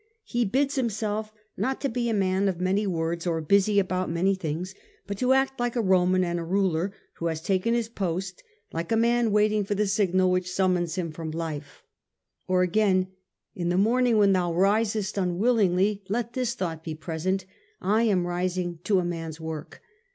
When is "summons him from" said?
10.51-11.29